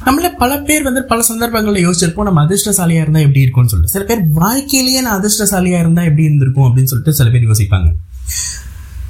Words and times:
நம்மள 0.00 0.28
பல 0.38 0.60
பேர் 0.60 0.82
வந்து 0.82 1.04
பல 1.04 1.22
சந்தர்ப்பங்களில் 1.22 1.88
யோசிச்சிருப்போம் 1.88 2.22
நம்ம 2.22 2.44
அதிர்ஷ்டசாலியா 2.44 3.00
இருந்தா 3.04 3.20
எப்படி 3.20 3.40
இருக்கும்னு 3.40 3.68
சொல்லிட்டு. 3.68 3.94
சில 3.96 4.04
பேர் 4.04 4.28
வாழ்க்கையிலேயே 4.28 5.00
நான் 5.00 5.20
அதிர்ஷ்டசாலியா 5.20 5.78
இருந்தா 5.78 6.02
எப்படி 6.02 6.22
இருந்திருக்கும் 6.22 6.64
அப்படின்னு 6.64 6.84
சொல்லிட்டு 6.84 7.14
சில 7.14 7.30
பேர் 7.30 7.42
யோசிப்பாங்க. 7.42 7.92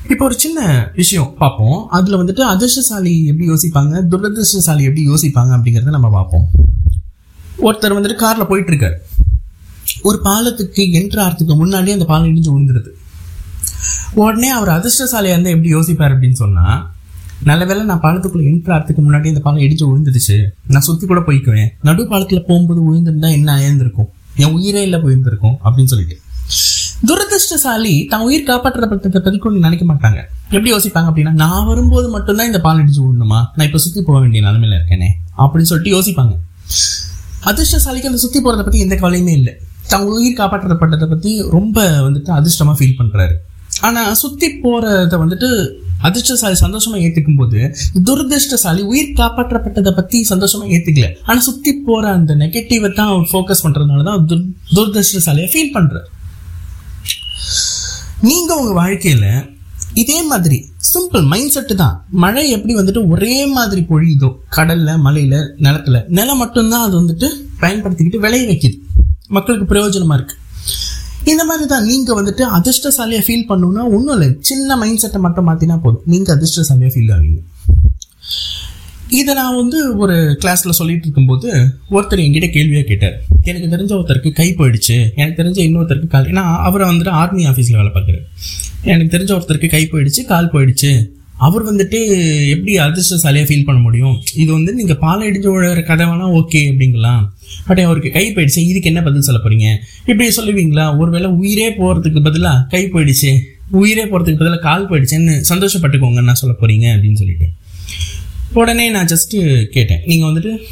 இப்போ 0.09 0.25
ஒரு 0.25 0.39
சின்ன 0.39 0.91
விஷயம் 0.95 1.35
பார்ப்போம். 1.39 1.89
அதுல 1.89 2.23
வந்துட்டு 2.23 2.41
அதிர்ஷ்டசாலி 2.41 3.25
எப்படி 3.25 3.51
யோசிப்பாங்க 3.51 4.07
துரதிர்ஷ்டசாலி 4.07 4.85
எப்படி 4.85 5.09
யோசிப்பாங்க 5.09 5.53
அப்படிங்கறத 5.59 5.83
நம்ம 5.83 6.11
பார்ப்போம். 6.11 6.51
ஒருத்தர் 7.63 7.97
வந்துட்டு 7.99 8.23
கார்ல 8.25 8.45
போயிட்டு 8.45 8.73
இருக்காரு 8.73 8.97
ஒரு 10.03 10.21
பாலத்துக்கு 10.23 10.83
என்ட்ரு 10.83 11.21
ஆகிறதுக்கு 11.25 11.57
முன்னாடியே 11.57 11.93
அந்த 11.93 12.05
பாலம் 12.05 12.37
இடிஞ்சு 12.37 12.55
விழுந்துருது. 12.57 12.89
உடனே 14.15 14.49
அவர் 14.49 14.69
அதிர்ஷ்டசாலியாக 14.69 15.35
இருந்தால் 15.35 15.53
எப்படி 15.53 15.75
யோசிப்பார் 15.75 16.15
அப்படின்னு 16.15 16.33
சொன்னால் 16.33 16.94
நல்ல 17.43 17.65
வேளை 17.65 17.85
நான் 17.85 18.01
பாலத்துக்குள்ள 18.01 18.45
இன்ட்ராத்துக்கு 18.53 19.03
முன்னாடி 19.07 19.27
இந்த 19.27 19.41
பாலம் 19.41 19.61
இடிச்சு 19.61 19.85
விழுந்துடுச்சு 19.89 20.47
நான் 20.69 20.81
சுத்தி 20.81 21.07
கூட 21.07 21.21
போய்க்குவேன். 21.21 21.69
நடு 21.83 22.05
பாலத்துல 22.05 22.41
போகும்போது 22.47 22.81
விழுந்திருந்தா 22.87 23.31
என்ன 23.31 23.57
ஆயிருந்திருக்கும்? 23.57 24.09
என் 24.37 24.53
உயிரே 24.53 24.83
இல்லை 24.83 25.01
போயிருந்திருக்கும் 25.01 25.57
அப்படின்னு 25.65 25.85
சொல்லிட்டு. 25.85 26.19
துரதிருஷ்டசாலி 27.07 28.05
தான் 28.05 28.21
உயிர் 28.21 28.49
காப்பாற்றப்பட்டதை 28.49 29.19
பத்தி 29.23 29.39
கூட 29.39 29.55
நினைக்க 29.55 29.95
மாட்டாங்க. 29.95 30.21
எப்படி 30.51 30.73
யோசிப்பாங்க 30.73 31.09
அப்படின்னா 31.11 31.33
நான் 31.33 31.67
வரும்போது 31.67 32.09
மட்டும்தான் 32.09 32.47
இந்த 32.47 32.61
பால் 32.61 32.79
இடிச்சு 32.79 33.03
விடணுமா 33.03 33.45
நான் 33.57 33.67
இப்ப 33.67 33.79
சுத்தி 33.79 34.03
போக 34.03 34.21
வேண்டிய 34.21 34.49
நிலைமையில 34.49 34.79
இருக்கேனே 34.81 35.11
அப்படின்னு 35.39 35.71
சொல்லிட்டு 35.73 36.01
யோசிப்பாங்க. 36.01 36.35
அதிர்ஷ்டசாலிக்கு 37.45 38.11
அந்த 38.11 38.17
சுத்தி 38.17 38.39
போகிறத 38.39 38.63
பத்தி 38.63 38.79
எந்த 38.79 38.95
கவலையுமே 38.95 39.29
இல்லை. 39.29 39.55
தான் 39.89 40.03
உயிர் 40.03 40.39
காப்பாற்றப்பட்டதை 40.39 41.09
பத்தி 41.09 41.43
ரொம்ப 41.51 42.01
வந்துட்டு 42.01 42.31
அதிர்ஷ்டமா 42.39 42.75
ஃபீல் 42.79 42.99
பண்றாரு. 42.99 43.35
ஆனா 43.81 44.15
சுத்தி 44.15 44.61
போறத 44.63 45.19
வந்துட்டு 45.19 45.83
அதிர்ஷ்டசாலி 46.09 46.57
சந்தோஷமா 46.61 46.97
ஏத்துக்கும் 47.05 47.41
போது 47.41 47.61
துரதிருஷ்டசாலி 48.09 48.83
உயிர் 48.93 49.17
காப்பாற்றப்பட்டதை 49.17 49.93
பத்தி 50.01 50.19
சந்தோஷமா 50.31 50.67
ஏத்துக்கல. 50.75 51.09
ஆனா 51.27 51.41
சுத்தி 51.49 51.73
போற 51.87 52.05
அந்த 52.13 52.35
நெகட்டிவை 52.35 52.91
தான் 52.95 53.11
அவர் 53.13 53.31
ஃபோக்கஸ் 53.33 53.65
பண்றதுனாலதான் 53.65 54.29
துர் 54.31 54.45
துரதிருஷ்டசாலியா 54.77 55.49
ஃபீல் 55.55 55.73
பண்ற 55.73 56.05
நீங்க 58.21 58.51
உங்க 58.55 58.73
வாழ்க்கையில 58.83 59.27
இதே 60.03 60.19
மாதிரி 60.31 60.59
சிம்பிள் 60.93 61.25
மைண்ட் 61.33 61.53
செட்டு 61.55 61.75
தான். 61.75 61.97
மழை 62.23 62.43
எப்படி 62.51 62.75
வந்துட்டு 62.77 63.01
ஒரே 63.09 63.37
மாதிரி 63.57 63.81
பொழியுதோ 63.91 64.29
கடல்ல 64.57 64.91
மலையில 65.07 65.35
நிலத்துல 65.67 65.99
நிலம் 66.09 66.39
மட்டும்தான் 66.39 66.85
அது 66.87 66.95
வந்துட்டு 67.01 67.29
பயன்படுத்திக்கிட்டு 67.61 68.23
விளைய 68.25 68.49
வைக்குது. 68.49 68.77
மக்களுக்கு 69.29 69.67
பிரயோஜனமா 69.75 70.15
இருக்கு. 70.15 70.37
இந்த 71.33 71.43
மாதிரி 71.49 71.67
தான் 71.69 71.87
நீங்க 71.91 72.11
வந்துட்டு 72.21 72.45
அதிர்ஷ்டசாலியா 72.59 73.21
ஃபீல் 73.27 73.49
பண்ணணும்னா 73.51 73.83
ஒன்றும் 73.97 74.15
இல்லை. 74.17 74.29
சின்ன 74.41 74.77
மைண்ட் 74.77 75.03
செட்டை 75.03 75.21
மட்டும் 75.21 75.47
மாத்தினா 75.49 75.77
போதும். 75.83 76.03
நீங்க 76.13 76.29
அதிர்ஷ்டசாலியா 76.37 76.91
ஃபீல் 76.95 77.13
ஆவீங்க. 77.17 77.41
இதை 79.21 79.35
நான் 79.35 79.57
வந்து 79.57 79.79
ஒரு 79.97 80.15
கிளாஸில் 80.43 80.77
சொல்லிட்டு 80.79 81.05
இருக்கும்போது 81.07 81.49
ஒருத்தர் 81.91 82.23
என்கிட்ட 82.25 82.49
கேள்வியாக 82.51 82.87
கேட்டார். 82.87 83.17
எனக்கு 83.51 83.69
தெரிஞ்ச 83.75 83.93
ஒருத்தருக்கு 83.99 84.31
கை 84.33 84.55
போயிடுச்சு. 84.59 84.97
எனக்கு 85.17 85.43
தெரிஞ்ச 85.43 85.59
இன்னொருத்தருக்கு 85.69 86.07
கால் 86.07 86.31
ஏன்னா 86.33 86.45
அவரை 86.69 86.89
வந்துட்டு 86.89 87.09
ஆர்மி 87.09 87.45
ஆஃபீஸில் 87.47 87.79
வேலை 87.81 87.91
பார்க்குறாரு. 87.97 88.25
எனக்கு 88.93 89.13
தெரிஞ்ச 89.17 89.33
ஒருத்தருக்கு 89.39 89.71
கை 89.77 89.89
போயிடுச்சு 89.93 90.25
கால் 90.25 90.53
போயிடுச்சு. 90.55 90.93
அவர் 91.37 91.75
வந்துட்டு 91.75 91.99
எப்படி 92.49 92.79
அதிர்ஷ்டசாலியாக 92.79 93.47
ஃபீல் 93.47 93.65
பண்ண 93.65 93.81
முடியும்? 93.81 94.23
இது 94.35 94.53
வந்து 94.53 94.75
நீங்கள் 94.75 94.99
பால் 94.99 95.21
இடிஞ்சு 95.21 95.47
விழுற 95.47 95.85
கதை 95.85 96.07
ஓகே 96.07 96.73
அப்படிங்கலாம். 96.73 97.27
பட் 97.67 97.79
அவருக்கு 97.79 98.11
கை 98.11 98.33
போயிடுச்சு. 98.35 98.59
இதுக்கு 98.59 98.89
என்ன 98.89 99.03
பதில் 99.03 99.21
சொல்ல 99.21 99.41
போறீங்க? 99.45 99.77
இப்படி 100.07 100.29
சொல்லுவீங்களா? 100.37 100.99
ஒருவேளை 100.99 101.31
உயிரே 101.31 101.71
போகிறதுக்கு 101.71 102.23
பதிலாக 102.23 102.67
கை 102.69 102.87
போயிடுச்சு. 102.87 103.41
உயிரே 103.71 104.05
போகிறதுக்கு 104.05 104.39
பதிலாக 104.39 104.59
கால் 104.59 104.89
போயிடுச்சுன்னு 104.89 105.45
சந்தோஷப்பட்டுக்கோங்க 105.49 106.23
நான் 106.23 106.35
சொல்ல 106.35 106.57
போறீங்க 106.61 106.97
அப்படின்னு 106.97 107.15
சொல்லிட்டு. 107.15 107.49
உடனே 108.53 108.91
நான் 108.91 109.07
ஜஸ்ட்டு 109.07 109.65
கேட்டேன். 109.65 110.01
நீங்கள் 110.07 110.29
வந்துட்டு 110.29 110.63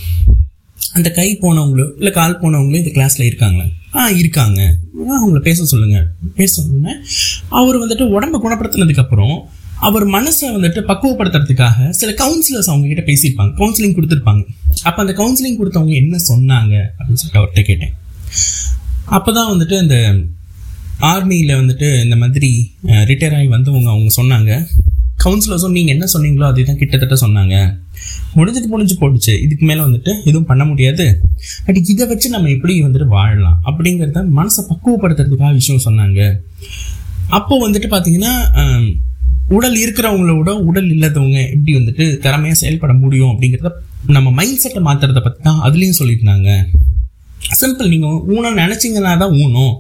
அந்த 0.92 1.10
கை 1.10 1.38
போனவங்களோ 1.42 1.90
இல்லை 1.96 2.12
கால் 2.12 2.40
போனவங்களோ 2.40 2.74
இந்த 2.74 2.90
கிளாஸில் 2.94 3.24
இருக்காங்களா? 3.24 3.64
ஆ 3.94 4.10
இருக்காங்க. 4.10 4.74
ஆ, 5.08 5.28
அவங்கள 5.28 5.38
பேச 5.38 5.64
சொல்லுங்கள் 5.64 6.06
பேச 6.36 6.62
சொல்லுங்க 6.62 7.02
அவர் 7.48 7.78
வந்துட்டு 7.78 8.02
உடம்பு 8.02 8.51
குணப்படுத்தினதுக்கப்புறம் 8.51 8.96
அப்புறம் 8.96 9.48
அவர் 9.87 10.05
மனசை 10.17 10.48
வந்துட்டு 10.57 10.81
பக்குவப்படுத்துறதுக்காக 10.91 11.89
சில 12.01 12.11
கவுன்சிலர்ஸ் 12.20 12.70
அவங்க 12.73 12.87
கிட்ட 12.91 13.03
பேசியிருப்பாங்க. 13.09 13.53
கவுன்சிலிங் 13.61 13.97
கொடுத்துருப்பாங்க. 13.97 14.43
அப்போ 14.89 14.98
அந்த 15.05 15.15
கவுன்சிலிங் 15.20 15.59
கொடுத்தவங்க 15.61 15.95
என்ன 16.03 16.17
சொன்னாங்க 16.31 16.75
அப்படின்னு 16.98 17.20
சொல்லிட்டு 17.23 17.41
அவர்கிட்ட 17.41 17.65
கேட்டேன். 17.70 17.95
அப்பதான் 19.17 19.51
வந்துட்டு 19.53 19.77
அந்த 19.85 19.97
ஆர்மியில் 21.13 21.59
வந்துட்டு 21.61 21.89
இந்த 22.05 22.17
மாதிரி 22.23 22.51
ரிட்டையர் 23.11 23.37
ஆகி 23.39 23.48
வந்தவங்க 23.57 23.91
அவங்க 23.95 24.13
சொன்னாங்க. 24.20 24.53
கவுன்சிலர்ஸும் 25.25 25.77
நீங்கள் 25.77 25.95
என்ன 25.95 26.07
சொன்னீங்களோ 26.13 26.47
அதே 26.51 26.63
தான் 26.69 26.79
கிட்டத்தட்ட 26.81 27.17
சொன்னாங்க. 27.25 27.57
முடிஞ்சது 28.39 28.69
முடிஞ்சு 28.73 28.95
போடுச்சு 29.01 29.33
இதுக்கு 29.45 29.64
மேலே 29.70 29.81
வந்துட்டு 29.87 30.13
எதுவும் 30.29 30.49
பண்ண 30.51 30.63
முடியாது. 30.70 31.05
பட் 31.67 31.79
இதை 31.93 32.07
வச்சு 32.13 32.29
நம்ம 32.35 32.51
எப்படி 32.57 32.75
வந்துட்டு 32.87 33.09
வாழலாம்? 33.17 33.59
அப்படிங்கிறத 33.70 34.23
மனசை 34.41 34.63
பக்குவப்படுத்துறதுக்காக 34.70 35.53
விஷயம் 35.61 35.85
சொன்னாங்க. 35.87 36.20
அப்போது 37.39 37.64
வந்துட்டு 37.67 37.91
பார்த்தீங்கன்னா 37.95 38.35
உடல் 39.57 39.77
இருக்கிறவங்கள 39.83 40.33
விட 40.39 40.51
உடல் 40.68 40.89
இல்லாதவங்க 40.95 41.39
எப்படி 41.55 41.73
வந்துட்டு 41.79 42.05
திறமையாக 42.24 42.58
செயல்பட 42.63 42.92
முடியும் 43.02 43.30
அப்படிங்கிறத 43.33 43.70
நம்ம 44.17 44.29
மைண்ட் 44.39 44.63
செட்டை 44.63 44.80
மாற்றுறத 44.89 45.20
பற்றி 45.24 45.40
தான் 45.48 45.61
அதுலேயும் 45.67 45.98
சொல்லியிருந்தாங்க. 46.01 46.51
சிம்பிள் 47.61 47.90
நீங்கள் 47.92 48.18
ஊனம் 48.35 48.61
நினச்சிங்கன்னா 48.63 49.13
தான் 49.23 49.35
ஊனம் 49.45 49.73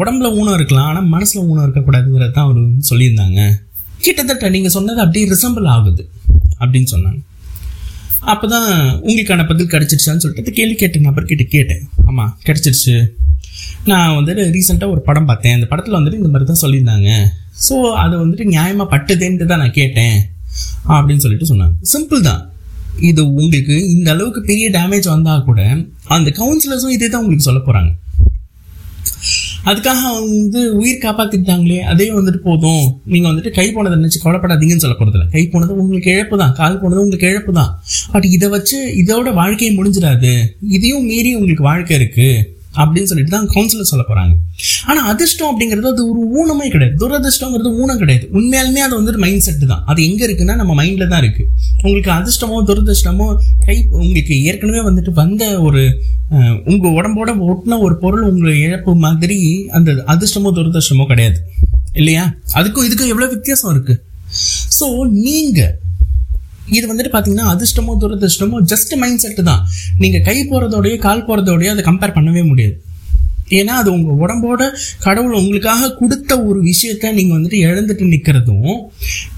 உடம்புல 0.00 0.28
ஊனம் 0.40 0.56
இருக்கலாம் 0.58 0.88
ஆனால் 0.90 1.08
மனசில் 1.14 1.46
ஊனம் 1.50 1.64
இருக்கக்கூடாதுங்கிறது 1.66 2.34
தான் 2.38 2.46
அவர் 2.48 2.60
சொல்லியிருந்தாங்க. 2.90 3.40
கிட்டத்தட்ட 4.04 4.50
நீங்கள் 4.56 4.74
சொன்னது 4.76 5.00
அப்படியே 5.04 5.26
ரிசம்பிள் 5.34 5.68
ஆகுது 5.76 6.02
அப்படின்னு 6.62 6.90
சொன்னாங்க. 6.94 7.20
அப்போ 8.32 8.46
தான் 8.54 8.68
உங்களுக்கான 9.06 9.46
பதில் 9.50 9.72
கிடச்சிருச்சான்னு 9.74 10.22
சொல்லிட்டு 10.24 10.58
கேள்வி 10.58 10.76
கேட்ட 10.82 11.06
நபர்கிட்ட 11.08 11.44
கேட்டேன். 11.56 11.84
ஆமாம் 12.10 12.32
கிடச்சிருச்சு. 12.46 12.96
நான் 13.90 14.16
வந்துட்டு 14.18 14.44
ரீசெண்டாக 14.56 14.94
ஒரு 14.94 15.02
படம் 15.08 15.28
பார்த்தேன். 15.30 15.56
அந்த 15.58 15.66
படத்தில் 15.72 15.98
வந்துட்டு 15.98 16.20
இந்த 16.22 16.30
மாதிரி 16.32 16.48
தான் 16.52 16.62
சொல்லியிருந்தாங்க. 16.64 17.10
ஸோ 17.66 17.74
அது 18.04 18.14
வந்துட்டு 18.22 18.46
நியாயமாக 18.54 18.88
பட்டுதேன்ட்டு 18.94 19.50
தான் 19.52 19.62
நான் 19.64 19.78
கேட்டேன். 19.80 20.18
அப்படின்னு 20.96 21.24
சொல்லிட்டு 21.24 21.50
சொன்னாங்க. 21.52 21.76
சிம்பிள் 21.92 22.26
தான். 22.30 22.42
இது 23.10 23.20
உங்களுக்கு 23.30 23.74
இந்த 23.94 24.08
அளவுக்கு 24.14 24.40
பெரிய 24.50 24.66
டேமேஜ் 24.76 25.06
வந்தால் 25.14 25.46
கூட 25.48 25.60
அந்த 26.16 26.28
கவுன்சிலர்ஸும் 26.40 26.94
இதே 26.96 27.08
தான் 27.08 27.22
உங்களுக்கு 27.22 27.48
சொல்ல 27.48 27.60
போகிறாங்க 27.68 27.92
அதுக்காக 29.70 30.00
அவங்க 30.10 30.32
வந்து 30.42 30.60
உயிர் 30.80 31.00
காப்பாற்றிட்டாங்களே 31.04 31.78
அதே 31.92 32.06
வந்துட்டு 32.16 32.40
போதும். 32.48 32.84
நீங்கள் 33.12 33.30
வந்துட்டு 33.30 33.52
கை 33.56 33.64
போனதை 33.76 33.96
நினச்சி 34.00 34.18
கவலைப்படாதீங்கன்னு 34.24 34.84
சொல்ல 34.84 34.96
போகிறதில்ல 34.98 35.26
கை 35.32 35.42
போனது 35.52 35.72
உங்களுக்கு 35.82 36.10
இழப்பு 36.16 36.36
தான். 36.42 36.52
கால் 36.60 36.78
போனது 36.82 37.02
உங்களுக்கு 37.04 37.30
இழப்பு 37.32 37.52
தான். 37.58 37.72
பட் 38.12 38.26
இதை 38.36 38.48
வச்சு 38.54 38.78
இதோட 39.00 39.32
வாழ்க்கையை 39.40 39.72
முடிஞ்சிடாது. 39.78 40.32
இதையும் 40.76 41.08
மீறி 41.10 41.32
உங்களுக்கு 41.38 41.64
வாழ்க்கை 41.70 41.94
இருக்குது 42.00 42.30
அப்படின்னு 42.80 43.10
சொல்லிட்டு 43.10 43.34
தான் 43.36 43.48
கவுன்சிலர் 43.54 43.90
சொல்ல 43.90 44.04
போகிறாங்க 44.08 44.34
ஆனால் 44.90 45.06
அதிர்ஷ்டம் 45.12 45.50
அப்படிங்கிறது 45.50 45.88
அது 45.92 46.02
ஒரு 46.10 46.20
ஊனமே 46.40 46.66
கிடையாது. 46.74 46.94
துரதிர்ஷ்டங்கிறது 47.02 47.70
ஊனம் 47.82 48.00
கிடையாது. 48.02 48.24
உண்மையாலுமே 48.38 48.80
அது 48.86 48.94
வந்துட்டு 48.98 49.22
மைண்ட் 49.24 49.44
செட்டு 49.46 49.66
தான். 49.72 49.82
அது 49.90 50.00
எங்கே 50.08 50.24
இருக்குன்னா 50.26 50.56
நம்ம 50.60 50.74
மைண்டில் 50.80 51.10
தான் 51.12 51.22
இருக்குது 51.24 51.48
உங்களுக்கு 51.84 52.10
அதிர்ஷ்டமோ 52.18 52.58
துரதிர்ஷ்டமோ 52.70 53.28
கை 53.66 53.76
உங்களுக்கு 54.02 54.34
ஏற்கனவே 54.50 54.82
வந்துட்டு 54.88 55.12
வந்த 55.22 55.44
ஒரு 55.68 55.82
உங்கள் 56.72 56.94
உடம்போட 56.98 57.30
ஒட்டின 57.50 57.80
ஒரு 57.86 57.96
பொருள் 58.04 58.28
உங்களை 58.30 58.54
இழப்பு 58.66 58.94
மாதிரி 59.06 59.38
அந்த 59.78 59.90
அதிர்ஷ்டமோ 60.14 60.50
துரதிர்ஷ்டமோ 60.58 61.06
கிடையாது. 61.12 61.38
இல்லையா? 62.00 62.24
அதுக்கும் 62.58 62.86
இதுக்கும் 62.86 63.12
எவ்வளோ 63.12 63.28
வித்தியாசம் 63.34 63.72
இருக்குது 63.74 64.00
ஸோ 64.78 64.86
நீங்கள் 65.26 65.74
இது 66.76 66.84
வந்துட்டு 66.90 67.12
பார்த்தீங்கன்னா 67.14 67.46
அதிர்ஷ்டமோ 67.52 67.94
துரதிர்ஷ்டமோ 68.02 68.58
ஜஸ்ட் 68.72 68.92
மைண்ட் 69.02 69.22
செட்டு 69.24 69.42
தான். 69.50 69.62
நீங்கள் 70.02 70.24
கை 70.28 70.36
போகிறதோடையோ 70.50 70.98
கால் 71.06 71.24
போகிறதோடையோ 71.28 71.72
அதை 71.74 71.84
கம்பேர் 71.88 72.16
பண்ணவே 72.18 72.44
முடியாது. 72.50 72.76
ஏன்னா 73.58 73.74
அது 73.80 73.88
உங்கள் 73.96 74.20
உடம்போட 74.22 74.62
கடவுள் 75.04 75.38
உங்களுக்காக 75.40 75.90
கொடுத்த 76.00 76.38
ஒரு 76.48 76.60
விஷயத்த 76.70 77.12
நீங்கள் 77.18 77.36
வந்துட்டு 77.36 77.58
இழந்துட்டு 77.66 78.06
நிற்கிறதும் 78.12 78.72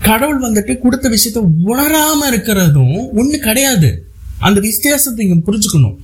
கடவுள் 0.09 0.41
வந்துட்டு 0.47 0.75
கொடுத்த 0.85 1.09
விஷயத்த 1.17 1.41
உணராமல் 1.73 2.29
இருக்கிறதும் 2.31 2.99
ஒன்று 3.23 3.39
கிடையாது. 3.49 3.91
அந்த 4.49 4.59
வித்தியாசத்தை 4.69 5.19
நீங்கள் 5.25 5.47
புரிஞ்சுக்கணும். 5.49 5.97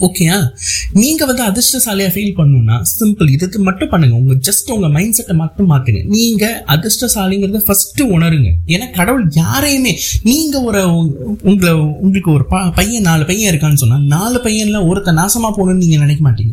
ஓகேயா 0.00 0.48
நீங்கள் 0.92 1.26
வந்து 1.26 1.44
அதிர்ஷ்டசாலியாக 1.44 2.08
ஃபீல் 2.08 2.34
பண்ணணும்னா 2.36 2.82
சிம்பிள் 3.00 3.30
இதுக்கு 3.30 3.58
மட்டும் 3.58 3.90
பண்ணுங்கள் 3.90 4.10
உங்கள் 4.10 4.38
ஜஸ்ட் 4.38 4.70
உங்கள் 4.70 4.90
மைண்ட் 4.90 5.12
செட்டை 5.12 5.36
மட்டும் 5.36 5.70
மாத்துங்க. 5.70 6.04
நீங்கள் 6.04 6.62
அதிர்ஷ்டசாலிங்கிறத 6.66 7.60
ஃபஸ்ட்டு 7.66 8.00
உணருங்க. 8.00 8.52
ஏன்னா 8.66 8.90
கடவுள் 8.90 9.26
யாரையுமே 9.30 9.98
நீங்கள் 10.22 10.62
ஒரு 10.62 10.96
உங்களை 11.42 11.74
உங்களுக்கு 11.74 12.32
ஒரு 12.32 12.46
ப- 12.46 12.70
பையன் 12.70 13.02
நாலு 13.02 13.24
பையன் 13.24 13.54
இருக்கான்னு 13.54 13.74
சொன்னால் 13.74 14.02
நாலு 14.02 14.40
பையனில் 14.40 14.80
ஒருத்த 14.80 15.12
நாசமாக 15.12 15.52
போகணும்னு 15.56 15.84
நீங்கள் 15.84 15.98
நினைக்க 15.98 16.30
மாட்டீங்க. 16.30 16.52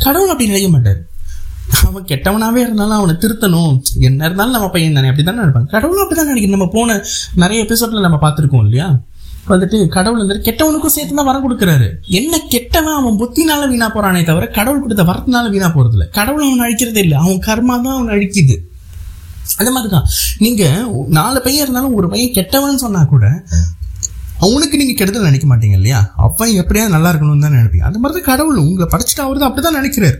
கடவுள் 0.00 0.28
அப்படி 0.28 0.44
நினைக்க 0.44 0.70
மாட்டார். 0.70 1.08
அவன் 1.86 2.04
கெட்டவனாவே 2.04 2.60
இருந்தாலும் 2.60 2.90
அவனை 2.90 3.14
திருத்தணும். 3.14 3.82
என்ன 4.00 4.24
இருந்தாலும் 4.24 4.52
நம்ம 4.52 4.70
பையன் 4.70 4.92
தானே 4.92 5.08
அப்படி 5.08 5.26
தானே 5.26 5.38
நினைப்பாங்க 5.38 5.66
கடவுளும் 5.66 6.04
அப்படிதான் 6.04 6.24
நினைக்கிறேன் 6.24 6.50
நம்ம 6.50 6.68
போன 6.72 7.04
நிறைய 7.34 7.64
எபிசோட்ல 7.64 8.00
நம்ம 8.00 8.28
பார்த்துருக்கோம் 8.28 8.62
இல்லையா? 8.62 9.00
வந்துட்டு 9.52 9.78
கடவுள் 9.96 10.22
வந்துட்டு 10.22 10.46
கெட்டவனுக்கும் 10.48 10.94
சேர்த்து 10.96 11.14
தான் 11.18 11.28
வரம் 11.28 11.44
கொடுக்குறாரு. 11.46 11.88
என்ன 12.06 12.40
கெட்டவன் 12.54 12.98
அவன் 13.00 13.18
புத்தினால 13.22 13.68
வீணா 13.72 13.88
போறானே 13.94 14.24
தவிர 14.30 14.46
கடவுள் 14.46 14.82
கொடுத்த 14.84 15.04
வரத்தினால 15.10 15.50
வீணா 15.54 15.68
போறது 15.76 15.96
இல்லை 15.96 16.08
கடவுள் 16.18 16.46
அவன் 16.48 16.64
அழிக்கிறதே 16.66 16.96
இல்லை. 16.96 17.18
அவன் 17.24 17.40
கர்மா 17.48 17.76
தான் 17.82 17.96
அவன் 17.98 18.12
அழிக்குது. 18.16 18.56
அந்த 19.56 19.70
மாதிரிதான் 19.70 20.08
நீங்க 20.38 20.64
நாலு 21.06 21.40
பையன் 21.40 21.62
இருந்தாலும் 21.62 21.94
ஒரு 21.94 22.08
பையன் 22.08 22.32
கெட்டவன் 22.32 22.82
சொன்னா 22.84 23.02
கூட 23.04 23.26
அவனுக்கு 24.38 24.76
நீங்க 24.80 24.94
கெடுதல் 24.98 25.26
நினைக்க 25.28 25.46
மாட்டீங்க 25.48 25.76
இல்லையா? 25.78 26.12
அவன் 26.16 26.52
எப்படியாவது 26.54 26.94
நல்லா 26.94 27.12
இருக்கணும்னு 27.12 27.44
தான் 27.46 27.56
நினைப்பீங்க. 27.56 27.88
அந்த 27.88 27.98
மாதிரி 27.98 28.20
தான் 28.20 28.30
கடவுள் 28.30 28.56
உங்களை 28.56 28.86
படைச்சிட்டு 28.92 29.24
அவரு 29.24 29.38
தான் 29.38 29.50
அப்படிதான் 29.50 29.78
நினைக்கிறாரு. 29.80 30.18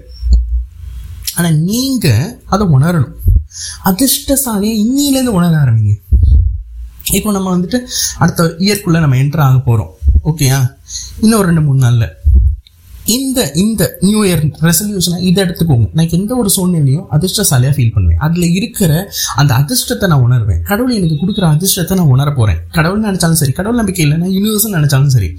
ஆனா 1.37 1.51
நீங்க 1.51 2.39
அதை 2.47 2.67
உணரணும். 2.67 3.17
அதிர்ஷ்டசாலியை 3.85 4.75
இன்னிலேருந்து 4.85 5.37
உணர 5.39 5.57
ஆரம்பிங்க. 5.65 5.95
இப்போ 7.19 7.31
நம்ம 7.37 7.49
வந்துட்டு 7.57 7.79
அடுத்த 8.23 8.47
இயர்க்குள்ள 8.67 8.99
நம்ம 9.05 9.19
என்ட்ரு 9.23 9.43
ஆக 9.49 9.59
போகிறோம் 9.69 9.93
ஓகேயா 10.31 10.59
இன்னும் 11.25 11.45
ரெண்டு 11.49 11.63
மூணு 11.67 11.81
நாளில். 11.85 12.09
இந்த 13.17 13.41
இந்த 13.63 13.83
நியூ 14.07 14.19
இயர் 14.27 14.43
ரெசல்யூஷனை 14.67 15.19
இதை 15.29 15.39
எடுத்துக்கோங்க. 15.45 15.87
நான் 15.97 16.13
எந்த 16.19 16.33
ஒரு 16.41 16.51
சூழ்நிலையும் 16.57 17.07
அதிர்ஷ்டசாலியாக 17.17 17.75
ஃபீல் 17.77 17.93
பண்ணுவேன். 17.95 18.21
அதில் 18.27 18.47
இருக்கிற 18.59 18.93
அந்த 19.41 19.53
அதிர்ஷ்டத்தை 19.61 20.09
நான் 20.13 20.25
உணர்வேன். 20.27 20.61
கடவுள் 20.71 20.97
எனக்கு 20.99 21.17
கொடுக்குற 21.23 21.47
அதிர்ஷ்டத்தை 21.55 21.97
நான் 22.01 22.13
உணர 22.17 22.29
போகிறேன் 22.39 22.61
கடவுள் 22.77 23.01
நினைச்சாலும் 23.07 23.41
சரி 23.43 23.55
கடவுள் 23.61 23.81
நம்பிக்கை 23.81 24.03
இல்லைன்னா 24.07 24.29
யூனிவர்ஸ் 24.37 24.69
நினைச்சாலும் 24.77 25.15
சரி. 25.17 25.31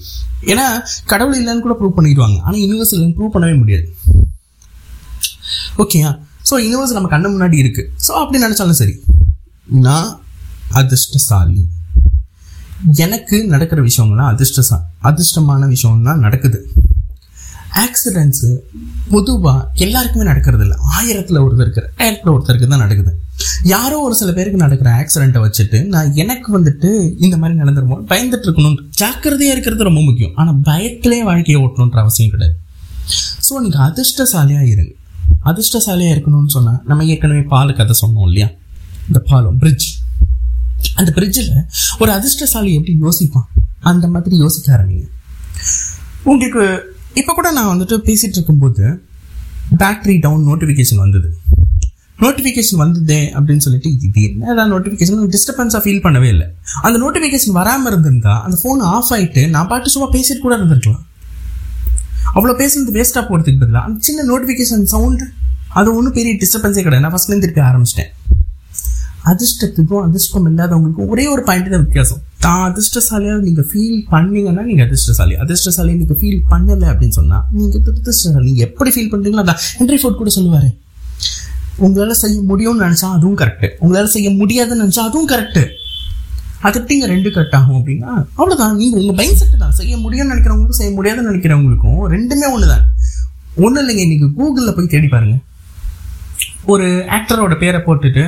ஏன்னா 0.52 0.66
கடவுள் 1.14 1.38
இல்லைன்னு 1.42 1.66
கூட 1.68 1.76
ப்ரூவ் 1.82 1.96
பண்ணிடுவாங்க. 2.00 2.40
ஆனால் 2.46 2.62
யூனிவர்ஸ் 2.64 2.94
இல்லைன்னு 2.96 3.16
ப்ரூவ் 3.20 3.34
பண்ணவே 3.36 3.56
முடியாது. 3.62 3.86
ஓகேயா 5.84 6.12
ஸோ 6.50 6.56
யூனிவர்ஸ் 6.66 6.98
நம்ம 6.98 7.12
கண்ணு 7.16 7.34
முன்னாடி 7.36 7.58
இருக்குது 7.64 7.90
ஸோ 8.08 8.12
அப்படி 8.24 8.44
நினைச்சாலும் 8.48 8.80
சரி. 8.82 8.98
நான் 9.88 10.10
அதிர்ஷ்டசாலி. 10.80 11.64
எனக்கு 13.04 13.38
நடக்கிற 13.54 13.80
விஷயங்கள்லாம் 13.88 14.32
அதிர்ஷ்டசா 14.34 14.78
அதிர்ஷ்டமான 15.10 15.68
விஷயம்லாம் 15.74 16.24
நடக்குது. 16.26 16.60
ஆக்சிடென்ட்ஸு 17.84 18.50
பொதுவாக 19.12 19.60
எல்லாருக்குமே 19.86 20.26
நடக்கிறது 20.30 20.64
இல்லை 20.66 20.78
ஆயிரத்தில் 20.98 21.42
ஒருத்தருக்கு 21.44 21.82
ஆயிரத்தில் 22.02 22.34
ஒருத்தருக்கு 22.34 22.68
தான் 22.68 22.84
நடக்குது. 22.86 23.12
யாரோ 23.74 23.98
ஒரு 24.08 24.16
சில 24.22 24.30
பேருக்கு 24.38 24.64
நடக்கிற 24.64 24.90
ஆக்சிடென்ட்டை 25.02 25.42
வச்சுட்டு 25.46 25.78
நான் 25.94 26.12
எனக்கு 26.24 26.50
வந்துட்டு 26.58 26.90
இந்த 27.26 27.36
மாதிரி 27.38 27.60
நடந்துருமோ 27.62 27.98
பயந்துட்டு 28.12 28.48
இருக்கணும் 28.48 28.78
ஜாக்கிரதையாக 29.02 29.56
இருக்கிறது 29.56 29.88
ரொம்ப 29.90 30.02
முக்கியம். 30.08 30.34
ஆனால் 30.36 30.60
பயத்திலே 30.70 31.20
வாழ்க்கையை 31.30 31.60
ஓட்டணுன்ற 31.64 32.00
அவசியம் 32.06 32.34
கிடையாது. 32.34 32.58
ஸோ 33.48 33.54
நீங்கள் 33.66 33.86
அதிர்ஷ்டசாலியாக 33.90 34.68
இருங்க. 34.74 34.94
அதிர்ஷ்டசாலியாக 35.52 36.16
இருக்கணும்னு 36.16 36.54
சொன்னால் 36.58 36.82
நம்ம 36.90 37.06
ஏற்கனவே 37.14 37.42
பால் 37.54 37.78
கதை 37.80 37.96
சொன்னோம் 38.04 38.28
இல்லையா? 38.30 38.50
இந்த 39.08 39.20
பாலம் 39.30 39.58
பிரிட்ஜ் 39.58 39.88
அந்த 41.02 41.12
பிரிட்ஜில் 41.18 41.52
ஒரு 42.02 42.12
அதிர்ஷ்டசாலி 42.18 42.74
எப்படி 42.80 42.96
யோசிப்பான்? 43.06 43.48
அந்த 43.92 44.08
மாதிரி 44.16 44.36
யோசிக்க 44.46 44.68
ஆரம்பிங்க 44.78 45.08
உங்களுக்கு 46.32 46.64
இப்போ 47.20 47.32
கூட 47.38 47.48
நான் 47.60 47.72
வந்துட்டு 47.72 47.96
பேசிகிட்டு 48.10 48.38
இருக்கும்போது 48.40 48.84
பேட்ரி 49.82 50.16
டவுன் 50.26 50.44
நோட்டிஃபிகேஷன் 50.50 51.02
வந்தது. 51.06 51.30
நோட்டிஃபிகேஷன் 52.24 52.82
வந்ததே 52.82 53.20
அப்படின்னு 53.38 53.64
சொல்லிட்டு 53.66 53.90
இது 54.08 54.24
என்னதான் 54.28 54.72
நோட்டிஃபிகேஷன் 54.74 55.32
டிஸ்டர்பன்ஸாக 55.36 55.82
ஃபீல் 55.86 56.04
பண்ணவே 56.06 56.28
இல்லை. 56.34 56.48
அந்த 56.86 56.98
நோட்டிஃபிகேஷன் 57.04 57.56
வராமல் 57.60 57.90
இருந்திருந்தா 57.92 58.34
அந்த 58.46 58.58
ஃபோன் 58.62 58.82
ஆஃப் 58.96 59.12
ஆகிட்டு 59.16 59.44
நான் 59.56 59.70
பாட்டு 59.72 59.94
சும்மா 59.94 60.10
பேசிட்டு 60.16 60.44
கூட 60.46 60.56
இருந்திருக்கலாம். 60.60 61.04
அவ்வளோ 62.36 62.54
பேசுறது 62.62 62.96
வேஸ்ட்டாக 62.98 63.24
போகிறதுக்கு 63.30 63.62
பதிலாக 63.64 63.86
அந்த 63.88 64.00
சின்ன 64.10 64.26
நோட்டிஃபிகேஷன் 64.32 64.86
சவுண்டு 64.94 65.26
அது 65.80 65.90
ஒன்றும் 65.98 66.16
பெரிய 66.20 66.34
டிஸ்டர்பன்ஸே 66.44 66.84
கிடையாது. 66.86 67.06
நான் 67.06 67.16
ஃபஸ்ட்லேருந்து 67.16 67.48
இருக்க 67.50 67.64
ஆரம்பிச்சிட்டேன். 67.72 68.12
அதிர்ஷ்டத்துக்கும் 69.30 70.04
அதிர்ஷ்டம் 70.06 70.48
இல்லாதவங்களுக்கும் 70.50 71.10
ஒரே 71.14 71.26
ஒரு 71.34 71.42
பாயிண்ட் 71.48 71.70
தான் 71.74 71.84
வித்தியாசம். 71.86 72.22
தான் 72.46 72.64
அதிர்ஷ்டசாலியாக 72.70 73.42
நீங்கள் 73.48 73.68
ஃபீல் 73.72 74.00
பண்ணீங்கன்னா 74.14 74.64
நீங்கள் 74.70 74.86
அதிர்ஷ்டசாலி. 74.88 75.36
அதிர்ஷ்டசாலியை 75.44 75.98
நீங்கள் 76.00 76.20
ஃபீல் 76.22 76.40
பண்ணலை 76.52 76.88
அப்படின்னு 76.92 77.18
சொன்னால் 77.20 77.44
நீங்கள் 77.58 77.84
துரதிர்ஷ்டசாலி. 77.88 78.46
நீங்கள் 78.48 78.66
எப்படி 78.68 78.92
ஃபீல் 78.96 79.12
பண்ணுறீங்களோ 79.14 79.44
அதான். 79.46 79.60
ஹென்ரி 79.80 80.00
ஃபோர்ட் 80.02 80.20
கூட 80.22 80.32
சொல்லுவார் 80.38 80.70
உங்களால் 81.86 82.20
செய்ய 82.22 82.38
முடியும்னு 82.50 82.84
நினச்சா 82.86 83.08
அதுவும் 83.18 83.38
கரெக்டு 83.42 83.68
உங்களால் 83.84 84.12
செய்ய 84.16 84.30
முடியாதுன்னு 84.40 84.84
நினச்சா 84.84 85.04
அதுவும் 85.10 85.30
கரெக்டு 85.32 85.64
அது 86.68 86.78
எப்படிங்க 86.80 87.06
ரெண்டு 87.06 87.30
கட் 87.38 87.56
ஆகும் 87.60 87.78
அப்படின்னா 87.78 88.10
அவ்வளோதான் 88.40 88.76
நீங்கள் 88.76 89.00
உங்கள் 89.02 89.18
மைண்ட் 89.20 89.40
செட்டு 89.40 89.58
தான். 89.58 89.76
செய்ய 89.80 89.94
முடியும்னு 89.98 90.34
நினைக்கிறவங்களுக்கும் 90.34 90.80
செய்ய 90.82 90.92
முடியாதுன்னு 90.98 91.32
நினைக்கிறவங்களுக்கும் 91.32 92.02
ரெண்டுமே 92.16 92.48
ஒன்று 92.56 92.68
தான் 92.74 92.84
ஒன்றும் 93.64 93.82
இல்லைங்க. 93.84 94.04
நீங்கள் 94.12 94.34
கூகுளில் 94.38 94.76
போய் 94.76 94.92
தேடி 94.96 95.08
பாருங்கள் 95.08 95.42
ஒரு 96.66 96.88
ஆக்டரோட 97.18 97.54
பேரை 97.64 97.80
போட்டுட்டு 97.82 98.24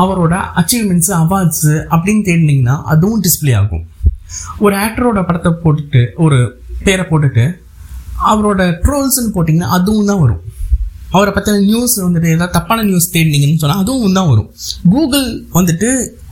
அவரோட 0.00 0.34
அச்சீவ்மெண்ட்ஸ் 0.60 1.12
அவார்ட்ஸு 1.22 1.74
அப்படின்னு 1.94 2.22
தேடினீங்கன்னா 2.28 2.76
அதுவும் 2.92 3.22
டிஸ்பிளே 3.26 3.54
ஆகும். 3.60 3.84
ஒரு 4.64 4.74
ஆக்டரோட 4.84 5.20
படத்தை 5.28 5.50
போட்டுட்டு 5.64 6.02
ஒரு 6.24 6.38
பேரை 6.86 7.04
போட்டுட்டு 7.10 7.44
அவரோட 8.30 8.62
ட்ரோல்ஸ்ன்னு 8.84 9.34
போட்டிங்கன்னா 9.36 9.70
அதுவும் 9.76 10.10
தான் 10.10 10.22
வரும். 10.24 10.42
அவரை 11.16 11.30
பற்றின 11.36 11.62
நியூஸ் 11.70 11.94
வந்துட்டு 12.04 12.28
ஏதாவது 12.34 12.54
தப்பான 12.56 12.84
நியூஸ் 12.90 13.12
தேடினீங்கன்னு 13.14 13.62
சொன்னால் 13.62 13.82
அதுவும் 13.82 14.16
தான் 14.18 14.30
வரும். 14.32 14.48
கூகுள் 14.92 15.26
வந்துட்டு 15.56 15.88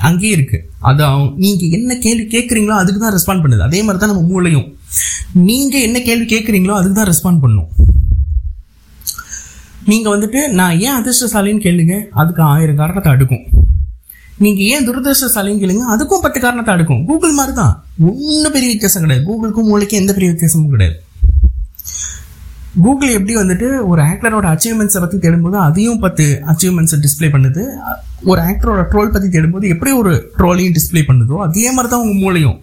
அங்கேயே 0.08 0.34
இருக்குது 0.36 0.66
அது 0.90 1.08
நீங்கள் 1.44 1.72
என்ன 1.78 1.98
கேள்வி 2.04 2.26
கேட்குறீங்களோ 2.34 2.76
அதுக்கு 2.82 3.00
தான் 3.04 3.14
ரெஸ்பாண்ட் 3.16 3.42
பண்ணுது. 3.44 3.66
அதே 3.68 3.80
மாதிரி 3.86 4.00
தான் 4.02 4.12
நம்ம 4.12 4.24
மூளையும் 4.32 4.68
நீங்கள் 5.48 5.84
என்ன 5.88 5.98
கேள்வி 6.08 6.26
கேட்குறீங்களோ 6.34 6.76
அதுக்கு 6.78 6.98
தான் 7.00 7.10
ரெஸ்பாண்ட் 7.12 7.42
பண்ணும். 7.44 7.68
நீங்கள் 9.90 10.12
வந்துட்டு 10.14 10.40
நான் 10.60 10.78
ஏன் 10.86 10.96
அதிர்ஷ்டசாலின்னு 11.00 11.64
கேளுங்க 11.66 11.94
அதுக்கு 12.20 12.42
ஆயிரம் 12.52 12.80
காரணத்தை 12.80 13.10
அடுக்கும். 13.16 13.44
நீங்கள் 14.44 14.66
ஏன் 14.72 14.86
துரதிருஷ்டசாலின்னு 14.88 15.62
கேளுங்க 15.62 15.84
அதுக்கும் 15.94 16.24
பத்து 16.24 16.38
காரணத்தை 16.44 16.72
அடுக்கும். 16.74 17.00
கூகுள் 17.08 17.38
மாதிரி 17.38 17.54
தான் 17.60 17.74
ஒன்றும் 18.10 18.54
பெரிய 18.56 18.68
வித்தியாசம் 18.72 19.04
கிடையாது. 19.04 19.24
கூகுளுக்கும் 19.28 19.70
மூளைக்கும் 19.70 20.00
எந்த 20.02 20.12
பெரிய 20.16 20.30
வித்தியாசமும் 20.32 20.74
கிடையாது. 20.74 20.96
கூகுள் 22.84 23.14
எப்படி 23.18 23.34
வந்துட்டு 23.40 23.68
ஒரு 23.90 24.00
ஆக்டரோட 24.10 24.46
அச்சீவ்மெண்ட்ஸை 24.54 25.00
பற்றி 25.04 25.16
தேடும்போது 25.24 25.56
அதையும் 25.66 26.02
பத்து 26.04 26.26
அச்சீவ்மெண்ட்ஸை 26.50 26.98
டிஸ்பிளே 27.04 27.28
பண்ணுது. 27.34 27.62
ஒரு 28.30 28.40
ஆக்டரோட 28.48 28.82
ட்ரோல் 28.92 29.14
பற்றி 29.14 29.28
தேடும்போது 29.36 29.72
எப்படி 29.74 29.92
ஒரு 30.02 30.12
ட்ரோலையும் 30.38 30.76
டிஸ்பிளே 30.78 31.02
பண்ணுதோ 31.10 31.38
அதே 31.46 31.66
மாதிரி 31.76 31.90
தான் 31.94 32.04
உங்கள் 32.04 32.22
மூளையும். 32.24 32.58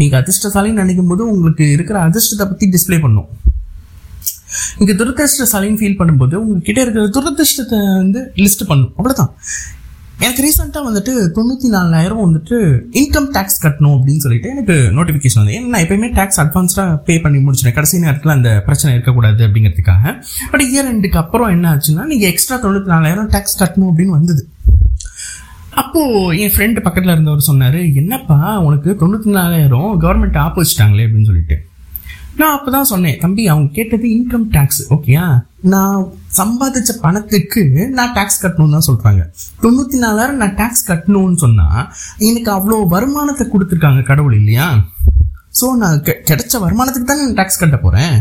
நீங்கள் 0.00 0.20
அதிர்ஷ்டசாலின்னு 0.20 0.82
நினைக்கும் 0.84 1.10
போது 1.12 1.22
உங்களுக்கு 1.34 1.64
இருக்கிற 1.76 1.98
அதிர்ஷ்டத்தை 2.08 2.46
பற்றி 2.50 2.66
டிஸ்பிளே 2.74 3.00
பண்ணும். 3.06 3.28
இங்கே 4.80 4.94
துரதிருஷ்டசாலின்னு 5.00 5.80
ஃபீல் 5.80 5.98
பண்ணும்போது 6.02 6.34
உங்ககிட்ட 6.42 6.80
இருக்கிற 6.84 7.06
துரதிருஷ்டத்தை 7.16 7.80
வந்து 8.02 8.22
லிஸ்ட் 8.44 8.68
பண்ணும். 8.70 8.92
அவ்வளோதான் 8.98 9.32
எனக்கு 10.26 10.42
ரீசெண்டாக 10.44 10.82
வந்துட்டு 10.86 11.12
தொண்ணூற்றி 11.34 11.68
நாலாயிரம் 11.74 12.22
வந்துட்டு 12.24 12.56
இன்கம் 13.00 13.28
டேக்ஸ் 13.34 13.60
கட்டணும் 13.64 13.94
அப்படின்னு 13.96 14.22
சொல்லிட்டு 14.24 14.48
எனக்கு 14.54 14.76
நோட்டிஃபிகேஷன் 14.96 15.40
வந்து 15.40 15.54
ஏன்னா 15.56 15.70
நான் 15.74 15.84
எப்பயுமே 15.84 16.08
டேக்ஸ் 16.16 16.40
அட்வான்ஸ்டாக 16.44 16.96
பே 17.08 17.14
பண்ணி 17.24 17.38
முடிச்சிட்டேன் 17.44 17.76
கடைசி 17.76 18.00
நேரத்தில் 18.04 18.34
அந்த 18.36 18.62
பிரச்சனை 18.66 18.94
இருக்கக்கூடாது 18.96 19.40
அப்படிங்கிறதுக்காக. 19.46 20.14
பட் 20.50 20.64
இயர் 20.68 20.88
ரெண்டுக்கு 20.90 21.20
அப்புறம் 21.22 21.52
என்ன 21.56 21.68
ஆச்சுன்னா 21.74 22.06
நீங்கள் 22.12 22.30
எக்ஸ்ட்ரா 22.32 22.58
தொண்ணூற்றி 22.64 22.92
நாலாயிரம் 22.94 23.30
டேக்ஸ் 23.36 23.60
கட்டணும் 23.62 23.90
அப்படின்னு 23.92 24.16
வந்தது. 24.18 24.44
அப்போது 25.82 26.38
என் 26.42 26.54
ஃப்ரெண்டு 26.56 26.80
பக்கத்தில் 26.88 27.14
இருந்தவர் 27.14 27.48
சொன்னார் 27.50 27.80
என்னப்பா 28.02 28.38
உனக்கு 28.66 28.96
தொண்ணூற்றி 29.02 29.38
நாலாயிரம் 29.40 29.90
கவர்மெண்ட் 30.04 30.42
ஆப் 30.44 30.60
வச்சுட்டாங்களே 30.60 31.06
அப்படின்னு 31.08 31.30
சொல்லிட்டு. 31.32 31.58
நான் 32.36 32.54
அப்போ 32.56 32.70
தான் 32.70 32.88
சொன்னேன் 32.90 33.18
தம்பி 33.22 33.44
அவங்க 33.48 33.68
கேட்டது 33.72 34.06
இன்கம் 34.16 34.44
டேக்ஸ் 34.56 34.82
ஓகேயா 34.96 35.24
நான் 35.72 36.00
சம்பாதிச்ச 36.38 36.92
பணத்துக்கு 37.00 37.62
நான் 37.96 38.14
டேக்ஸ் 38.18 38.42
கட்டணும்னு 38.42 38.76
தான் 38.76 38.88
சொல்கிறாங்க 38.88 39.22
தொண்ணூற்றி 39.62 39.98
நாலாயிரம் 39.98 40.40
நான் 40.42 40.54
டேக்ஸ் 40.60 40.86
கட்டணும்னு 40.90 41.38
சொன்னால் 41.44 41.82
எனக்கு 42.28 42.50
அவ்வளோ 42.56 42.78
வருமானத்தை 42.94 43.46
கொடுத்துருக்காங்க 43.46 44.02
கடவுள் 44.10 44.36
இல்லையா? 44.40 44.66
ஸோ 45.52 45.68
நான் 45.82 45.98
கிடைச்ச 46.30 46.54
வருமானத்துக்கு 46.64 47.10
தான் 47.10 47.22
நான் 47.22 47.38
டேக்ஸ் 47.40 47.60
கட்ட 47.62 47.78
போகிறேன் 47.78 48.16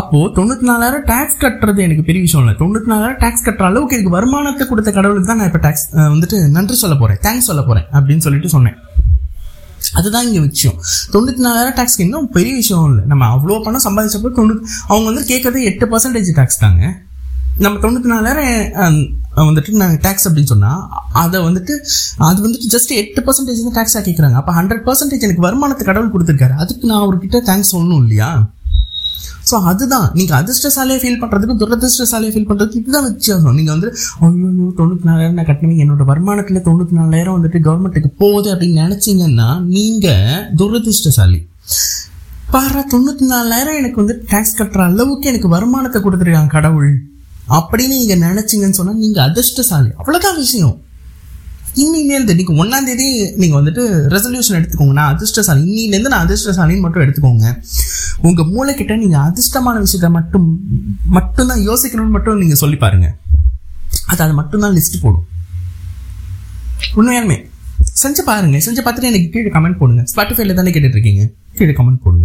அப்போது 0.00 0.32
தொண்ணூற்றி 0.36 0.66
நாலாயிரம் 0.70 1.06
டேக்ஸ் 1.10 1.40
கட்டுறது 1.44 1.80
எனக்கு 1.86 2.04
பெரிய 2.08 2.22
விஷயம் 2.24 2.42
இல்லை. 2.44 2.54
தொண்ணூற்றி 2.60 2.90
நாலாயிரம் 2.92 3.22
டேக்ஸ் 3.22 3.46
கட்டுற 3.46 3.64
அளவுக்கு 3.70 3.96
எனக்கு 3.96 4.16
வருமானத்தை 4.16 4.66
கொடுத்த 4.66 4.90
கடவுளுக்கு 4.90 5.30
தான் 5.30 5.40
நான் 5.40 5.50
இப்போ 5.52 5.62
டேக்ஸ் 5.66 5.86
வந்துட்டு 6.14 6.38
நன்றி 6.56 6.76
சொல்ல 6.82 6.96
போகிறேன் 6.96 7.20
தேங்க்ஸ் 7.26 7.48
சொல்ல 7.50 7.62
போகிறேன் 7.62 7.88
அப்படின்னு 7.96 8.24
சொல்லிட்டு 8.26 8.48
சொன்னேன். 8.48 8.76
அதுதான் 9.98 10.26
இங்கே 10.28 10.40
விஷயம் 10.46 10.78
தொண்ணூற்றி 11.12 11.42
நாலாயிரம் 11.46 11.76
டேக்ஸ்க்கு 11.78 12.06
இன்னும் 12.06 12.30
பெரிய 12.36 12.54
விஷயம் 12.62 12.86
இல்லை. 12.90 13.04
நம்ம 13.12 13.26
அவ்வளோ 13.34 13.58
பணம் 13.66 13.84
சம்பாதிச்சப்போ 13.86 14.30
தொண்ணூறு 14.38 14.60
அவங்க 14.90 15.06
வந்து 15.10 15.24
கேட்கறது 15.32 15.62
எட்டு 15.70 15.86
பர்சன்டேஜ் 15.92 16.30
டேக்ஸ் 16.38 16.62
தாங்க. 16.64 16.82
நம்ம 17.64 17.78
தொண்ணூற்றி 17.84 18.10
நாலாயிரம் 18.14 18.98
வந்துட்டு 19.48 19.80
நாங்கள் 19.80 20.02
டேக்ஸ் 20.04 20.26
அப்படின்னு 20.28 20.50
சொன்னால் 20.52 20.82
அதை 21.22 21.38
வந்துட்டு 21.46 21.74
அது 22.28 22.38
வந்துட்டு 22.44 22.68
ஜஸ்ட் 22.74 22.92
எட்டு 23.00 23.20
பர்சன்டேஜ் 23.26 23.64
தான் 23.66 23.76
டேக்ஸாக 23.78 24.02
கேட்குறாங்க 24.08 24.38
அப்போ 24.40 24.52
ஹண்ட்ரட் 24.58 24.84
பர்சன்டேஜ் 24.88 25.26
எனக்கு 25.26 25.46
வருமானத்தை 25.46 25.84
கடவுள் 25.88 26.12
கொடுத்துருக்காரு. 26.14 26.54
அதுக்கு 26.62 26.90
நான் 26.90 27.02
அவர்கிட்ட 27.04 27.40
தேங்க்ஸ் 27.48 27.72
சொல்லணும் 27.74 28.02
இல்லையா? 28.04 28.30
ஸோ 29.48 29.56
அதுதான். 29.70 30.06
நீங்கள் 30.18 30.38
அதிர்ஷ்டசாலியாக 30.40 31.00
ஃபீல் 31.02 31.20
பண்ணுறதுக்கும் 31.20 31.60
துரதிர்ஷ்டசாலியாக 31.62 32.32
ஃபீல் 32.34 32.48
பண்ணுறதுக்கு 32.48 32.80
இதுதான் 32.82 33.06
வித்தியாசம். 33.10 33.56
நீங்கள் 33.58 33.74
வந்து 33.76 33.90
ஐயோ 34.28 34.70
தொண்ணூற்றி 34.80 35.06
நாலாயிரம் 35.10 35.38
நான் 35.38 35.48
கட்டணும். 35.50 35.78
என்னோட 35.84 36.04
வருமானத்தில் 36.10 36.64
தொண்ணூற்றி 36.68 36.96
நாலாயிரம் 37.00 37.36
வந்துட்டு 37.36 37.60
கவர்மெண்ட்டுக்கு 37.68 38.10
போகுது 38.22 38.50
அப்படின்னு 38.54 38.82
நினச்சிங்கன்னா 38.84 39.48
நீங்கள் 39.76 40.42
துரதிர்ஷ்டசாலி. 40.62 41.40
பாரு 42.54 42.82
தொண்ணூற்றி 42.92 43.24
நாலாயிரம் 43.34 43.78
எனக்கு 43.80 44.00
வந்து 44.02 44.14
டேக்ஸ் 44.32 44.58
கட்டுற 44.58 44.82
அளவுக்கு 44.90 45.30
எனக்கு 45.32 45.48
வருமானத்தை 45.54 45.98
கொடுத்துருக்காங்க 46.04 46.54
கடவுள். 46.58 46.92
அப்படின்னு 47.56 47.96
நீங்கள் 48.02 48.22
நினச்சிங்கன்னு 48.28 48.78
சொன்னால் 48.78 49.02
நீங்கள் 49.04 49.26
அதிர்ஷ்டசாலி. 49.28 49.90
அவ்வளோதான் 50.00 50.38
விஷயம். 50.44 50.76
இன்னிலேருந்து 51.78 52.34
நீங்கள் 52.34 52.56
ஒன்றாம் 52.56 52.84
தேதி 52.84 53.30
நீங்கள் 53.30 53.62
வந்துட்டு 53.62 53.82
ரெசல்யூஷன் 54.14 54.58
எடுத்துக்கோங்க. 54.58 54.92
நான் 54.92 55.14
அதிர்ஷ்டசாலி. 55.14 55.64
இன்னிலேருந்து 55.74 56.12
நான் 56.14 56.28
அதிர்ஷ்டசாலின்னு 56.28 56.80
மட்டும் 56.80 57.02
எடுத்துக்கோங்க. 57.02 57.62
உங்கள் 58.22 58.50
மூளைக்கிட்ட 58.54 58.96
நீங்கள் 58.96 59.20
அதிர்ஷ்டமான 59.20 59.84
விஷயத்த 59.84 60.10
மட்டும் 60.10 60.60
மட்டும்தான் 61.06 61.66
யோசிக்கணும்னு 61.68 62.08
மட்டும் 62.08 62.38
நீங்கள் 62.38 62.56
சொல்லி 62.56 62.76
பாருங்க. 62.76 63.16
அது 64.06 64.22
அது 64.24 64.34
மட்டும்தான் 64.34 64.74
லிஸ்ட் 64.74 65.02
போடும். 65.02 65.26
உண்மையாலுமே. 66.96 67.36
செஞ்சு 68.02 68.22
பாருங்க. 68.24 68.56
செஞ்சு 68.56 68.86
பார்த்துட்டு 68.86 69.10
எனக்கு 69.10 69.28
கீழே 69.30 69.50
கமெண்ட் 69.50 69.76
போடுங்க. 69.76 70.04
ஸ்பாட்டிஃபைல 70.14 70.54
தானே 70.54 70.70
கேட்டுட்டு 70.70 70.96
இருக்கீங்க. 70.96 71.28
கீழே 71.54 71.72
கமெண்ட் 71.72 72.02
போடுங்க. 72.02 72.24